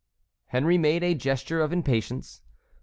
Henry 0.47 0.79
made 0.79 1.03
a 1.03 1.13
gesture 1.13 1.61
of 1.61 1.71
impatience. 1.71 2.41